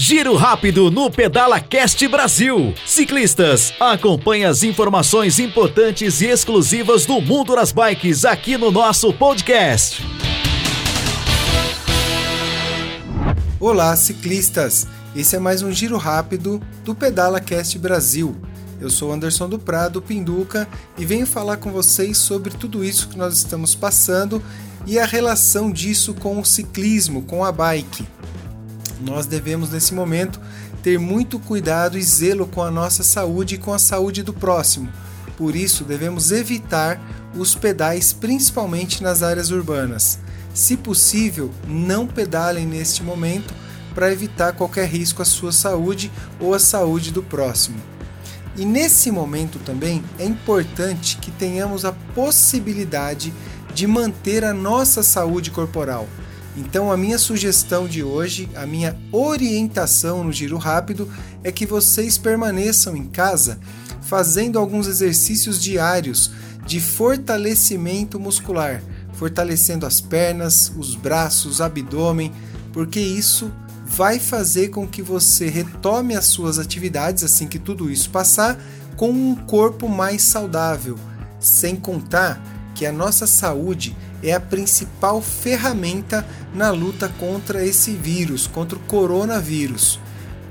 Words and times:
Giro 0.00 0.36
rápido 0.36 0.92
no 0.92 1.10
Pedala 1.10 1.58
Cast 1.58 2.06
Brasil. 2.06 2.72
Ciclistas, 2.86 3.72
acompanhe 3.80 4.44
as 4.44 4.62
informações 4.62 5.40
importantes 5.40 6.20
e 6.20 6.26
exclusivas 6.26 7.04
do 7.04 7.20
mundo 7.20 7.56
das 7.56 7.72
bikes 7.72 8.24
aqui 8.24 8.56
no 8.56 8.70
nosso 8.70 9.12
podcast. 9.12 10.06
Olá, 13.58 13.96
ciclistas! 13.96 14.86
Esse 15.16 15.34
é 15.34 15.40
mais 15.40 15.62
um 15.62 15.72
giro 15.72 15.96
rápido 15.96 16.62
do 16.84 16.94
Pedala 16.94 17.40
Cast 17.40 17.76
Brasil. 17.76 18.36
Eu 18.80 18.90
sou 18.90 19.12
Anderson 19.12 19.48
do 19.48 19.58
Prado, 19.58 20.00
Pinduca, 20.00 20.68
e 20.96 21.04
venho 21.04 21.26
falar 21.26 21.56
com 21.56 21.72
vocês 21.72 22.18
sobre 22.18 22.50
tudo 22.50 22.84
isso 22.84 23.08
que 23.08 23.18
nós 23.18 23.34
estamos 23.34 23.74
passando 23.74 24.40
e 24.86 24.96
a 24.96 25.04
relação 25.04 25.72
disso 25.72 26.14
com 26.14 26.38
o 26.38 26.44
ciclismo, 26.44 27.22
com 27.22 27.44
a 27.44 27.50
bike. 27.50 28.06
Nós 29.00 29.26
devemos, 29.26 29.70
nesse 29.70 29.94
momento, 29.94 30.40
ter 30.82 30.98
muito 30.98 31.38
cuidado 31.38 31.98
e 31.98 32.02
zelo 32.02 32.46
com 32.46 32.62
a 32.62 32.70
nossa 32.70 33.02
saúde 33.02 33.54
e 33.54 33.58
com 33.58 33.72
a 33.72 33.78
saúde 33.78 34.22
do 34.22 34.32
próximo. 34.32 34.88
Por 35.36 35.54
isso, 35.54 35.84
devemos 35.84 36.32
evitar 36.32 37.00
os 37.34 37.54
pedais, 37.54 38.12
principalmente 38.12 39.02
nas 39.02 39.22
áreas 39.22 39.50
urbanas. 39.50 40.18
Se 40.52 40.76
possível, 40.76 41.52
não 41.66 42.06
pedalem 42.06 42.66
neste 42.66 43.02
momento 43.02 43.54
para 43.94 44.12
evitar 44.12 44.52
qualquer 44.52 44.88
risco 44.88 45.22
à 45.22 45.24
sua 45.24 45.52
saúde 45.52 46.10
ou 46.40 46.54
à 46.54 46.58
saúde 46.58 47.12
do 47.12 47.22
próximo. 47.22 47.78
E 48.56 48.64
nesse 48.64 49.10
momento 49.10 49.60
também 49.60 50.02
é 50.18 50.24
importante 50.24 51.16
que 51.18 51.30
tenhamos 51.30 51.84
a 51.84 51.92
possibilidade 51.92 53.32
de 53.72 53.86
manter 53.86 54.44
a 54.44 54.52
nossa 54.52 55.02
saúde 55.02 55.52
corporal. 55.52 56.08
Então, 56.56 56.90
a 56.90 56.96
minha 56.96 57.18
sugestão 57.18 57.86
de 57.86 58.02
hoje, 58.02 58.48
a 58.54 58.66
minha 58.66 58.98
orientação 59.12 60.24
no 60.24 60.32
giro 60.32 60.56
rápido 60.56 61.08
é 61.44 61.52
que 61.52 61.64
vocês 61.64 62.18
permaneçam 62.18 62.96
em 62.96 63.06
casa 63.06 63.58
fazendo 64.08 64.58
alguns 64.58 64.86
exercícios 64.86 65.60
diários 65.60 66.30
de 66.64 66.80
fortalecimento 66.80 68.18
muscular, 68.18 68.82
fortalecendo 69.12 69.84
as 69.84 70.00
pernas, 70.00 70.72
os 70.76 70.94
braços, 70.94 71.60
abdômen, 71.60 72.32
porque 72.72 73.00
isso 73.00 73.52
vai 73.84 74.18
fazer 74.18 74.68
com 74.68 74.86
que 74.86 75.02
você 75.02 75.48
retome 75.48 76.14
as 76.16 76.26
suas 76.26 76.58
atividades 76.58 77.24
assim 77.24 77.46
que 77.46 77.58
tudo 77.58 77.90
isso 77.90 78.10
passar 78.10 78.58
com 78.96 79.10
um 79.10 79.34
corpo 79.34 79.88
mais 79.88 80.22
saudável, 80.22 80.98
sem 81.38 81.76
contar 81.76 82.42
que 82.74 82.86
a 82.86 82.92
nossa 82.92 83.26
saúde 83.26 83.96
é 84.22 84.32
a 84.32 84.40
principal 84.40 85.22
ferramenta 85.22 86.26
na 86.54 86.70
luta 86.70 87.08
contra 87.18 87.64
esse 87.64 87.92
vírus, 87.92 88.46
contra 88.46 88.76
o 88.76 88.82
coronavírus. 88.82 90.00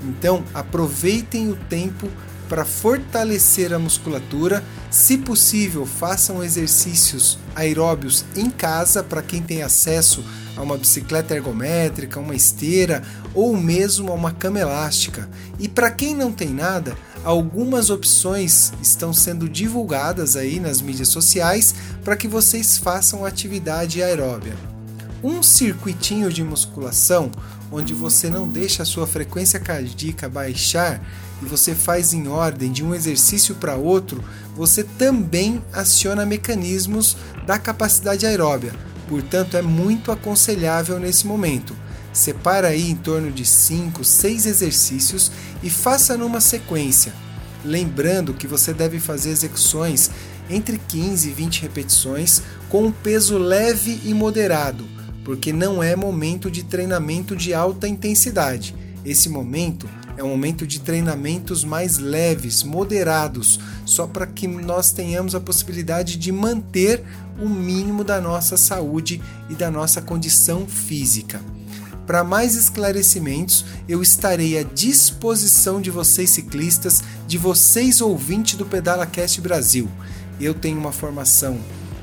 Então, 0.02 0.44
aproveitem 0.54 1.50
o 1.50 1.56
tempo 1.56 2.08
para 2.48 2.64
fortalecer 2.64 3.72
a 3.72 3.78
musculatura. 3.78 4.64
Se 4.90 5.18
possível, 5.18 5.84
façam 5.84 6.42
exercícios 6.42 7.38
aeróbios 7.54 8.24
em 8.34 8.50
casa 8.50 9.02
para 9.02 9.22
quem 9.22 9.42
tem 9.42 9.62
acesso 9.62 10.24
a 10.56 10.62
uma 10.62 10.76
bicicleta 10.76 11.34
ergométrica, 11.34 12.18
uma 12.18 12.34
esteira 12.34 13.02
ou 13.34 13.56
mesmo 13.56 14.10
a 14.10 14.14
uma 14.14 14.32
cama 14.32 14.58
elástica. 14.58 15.28
E 15.58 15.68
para 15.68 15.90
quem 15.90 16.14
não 16.14 16.32
tem 16.32 16.48
nada, 16.48 16.96
algumas 17.24 17.90
opções 17.90 18.72
estão 18.82 19.12
sendo 19.12 19.48
divulgadas 19.48 20.36
aí 20.36 20.58
nas 20.58 20.80
mídias 20.80 21.08
sociais 21.08 21.74
para 22.04 22.16
que 22.16 22.26
vocês 22.26 22.78
façam 22.78 23.24
atividade 23.24 24.02
aeróbia. 24.02 24.77
Um 25.22 25.42
circuitinho 25.42 26.32
de 26.32 26.44
musculação 26.44 27.30
onde 27.72 27.92
você 27.92 28.30
não 28.30 28.46
deixa 28.46 28.84
a 28.84 28.86
sua 28.86 29.06
frequência 29.06 29.58
cardíaca 29.58 30.28
baixar 30.28 31.04
e 31.42 31.44
você 31.44 31.74
faz 31.74 32.12
em 32.12 32.28
ordem 32.28 32.70
de 32.70 32.84
um 32.84 32.94
exercício 32.94 33.56
para 33.56 33.74
outro, 33.74 34.22
você 34.54 34.84
também 34.84 35.62
aciona 35.72 36.24
mecanismos 36.24 37.16
da 37.46 37.58
capacidade 37.58 38.26
aeróbia. 38.26 38.72
Portanto, 39.08 39.56
é 39.56 39.62
muito 39.62 40.12
aconselhável 40.12 41.00
nesse 41.00 41.26
momento. 41.26 41.76
Separa 42.12 42.68
aí 42.68 42.88
em 42.90 42.96
torno 42.96 43.30
de 43.30 43.44
5, 43.44 44.04
6 44.04 44.46
exercícios 44.46 45.32
e 45.62 45.70
faça 45.70 46.16
numa 46.16 46.40
sequência. 46.40 47.12
Lembrando 47.64 48.34
que 48.34 48.46
você 48.46 48.72
deve 48.72 49.00
fazer 49.00 49.30
execuções 49.30 50.10
entre 50.48 50.78
15 50.78 51.28
e 51.28 51.32
20 51.32 51.62
repetições 51.62 52.42
com 52.68 52.86
um 52.86 52.92
peso 52.92 53.36
leve 53.36 54.00
e 54.04 54.14
moderado, 54.14 54.97
porque 55.28 55.52
não 55.52 55.82
é 55.82 55.94
momento 55.94 56.50
de 56.50 56.62
treinamento 56.62 57.36
de 57.36 57.52
alta 57.52 57.86
intensidade. 57.86 58.74
Esse 59.04 59.28
momento 59.28 59.86
é 60.16 60.24
um 60.24 60.30
momento 60.30 60.66
de 60.66 60.80
treinamentos 60.80 61.64
mais 61.64 61.98
leves, 61.98 62.62
moderados, 62.62 63.60
só 63.84 64.06
para 64.06 64.26
que 64.26 64.48
nós 64.48 64.90
tenhamos 64.90 65.34
a 65.34 65.40
possibilidade 65.40 66.16
de 66.16 66.32
manter 66.32 67.04
o 67.38 67.46
mínimo 67.46 68.02
da 68.02 68.22
nossa 68.22 68.56
saúde 68.56 69.20
e 69.50 69.54
da 69.54 69.70
nossa 69.70 70.00
condição 70.00 70.66
física. 70.66 71.42
Para 72.06 72.24
mais 72.24 72.54
esclarecimentos, 72.54 73.66
eu 73.86 74.00
estarei 74.00 74.56
à 74.56 74.62
disposição 74.62 75.78
de 75.78 75.90
vocês 75.90 76.30
ciclistas, 76.30 77.04
de 77.26 77.36
vocês 77.36 78.00
ouvintes 78.00 78.54
do 78.54 78.64
PedalaCast 78.64 79.42
Brasil. 79.42 79.90
Eu 80.40 80.54
tenho 80.54 80.78
uma 80.78 80.90
formação 80.90 81.58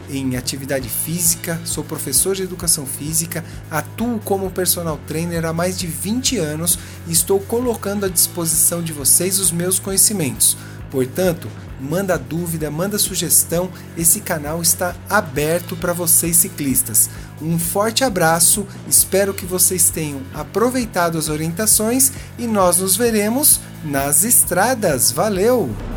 em 0.10 0.36
atividade 0.36 0.90
física, 0.90 1.60
sou 1.64 1.84
professor 1.84 2.36
de 2.36 2.44
educação 2.44 2.86
física, 2.86 3.44
atuo 3.70 4.20
como 4.24 4.52
personal 4.52 5.00
trainer 5.08 5.46
há 5.46 5.54
mais 5.54 5.78
de 5.78 5.88
20 5.88 6.38
anos 6.38 6.78
e 7.08 7.12
estou 7.12 7.40
colocando 7.40 8.06
à 8.06 8.10
disposição 8.10 8.82
de 8.82 8.94
vocês 8.94 9.40
os 9.40 9.52
meus 9.52 9.80
conhecimentos. 9.80 10.58
Portanto, 10.92 11.50
manda 11.80 12.18
dúvida, 12.18 12.72
manda 12.72 12.98
sugestão, 12.98 13.70
esse 13.98 14.22
canal 14.22 14.62
está 14.62 14.96
aberto 15.10 15.76
para 15.76 15.94
vocês 15.94 16.38
ciclistas. 16.38 17.10
Um 17.42 17.60
forte 17.60 18.04
abraço, 18.04 18.66
espero 18.88 19.34
que 19.34 19.46
vocês 19.46 19.90
tenham 19.90 20.22
aproveitado 20.34 21.18
as 21.18 21.28
orientações 21.28 22.12
e 22.38 22.48
nós 22.48 22.78
nos 22.78 22.96
veremos 22.96 23.60
nas 23.84 24.24
estradas. 24.24 25.12
Valeu! 25.12 25.95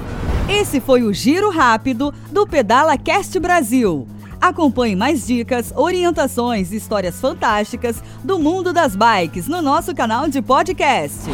Esse 0.48 0.80
foi 0.80 1.02
o 1.02 1.12
Giro 1.12 1.50
Rápido 1.50 2.12
do 2.32 2.46
Pedala 2.46 2.96
Cast 2.96 3.38
Brasil. 3.38 4.08
Acompanhe 4.40 4.96
mais 4.96 5.26
dicas, 5.26 5.72
orientações 5.76 6.72
e 6.72 6.76
histórias 6.76 7.20
fantásticas 7.20 8.02
do 8.24 8.38
mundo 8.38 8.72
das 8.72 8.96
bikes 8.96 9.46
no 9.46 9.60
nosso 9.60 9.94
canal 9.94 10.26
de 10.26 10.40
podcast. 10.40 11.28